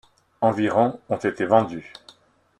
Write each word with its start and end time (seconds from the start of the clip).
Environ 0.41 0.99
ont 1.09 1.17
été 1.17 1.45
vendus. 1.45 1.93